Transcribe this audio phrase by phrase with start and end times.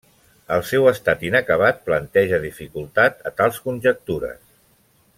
[0.53, 4.45] El seu estat inacabat planteja dificultats a tals conjectures.